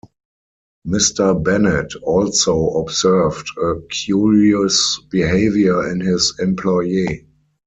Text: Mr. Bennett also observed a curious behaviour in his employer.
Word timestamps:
Mr. 0.87 1.43
Bennett 1.43 1.93
also 2.01 2.69
observed 2.69 3.47
a 3.61 3.75
curious 3.91 4.99
behaviour 5.11 5.91
in 5.91 5.99
his 5.99 6.33
employer. 6.39 7.19